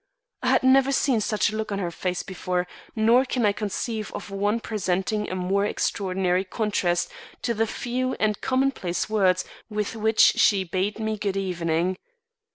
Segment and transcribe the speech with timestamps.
[0.41, 2.65] I had never seen such a look on her face before,
[2.95, 7.11] nor can I conceive of one presenting a more extraordinary contrast
[7.43, 11.97] to the few and commonplace words with which she bade me good evening.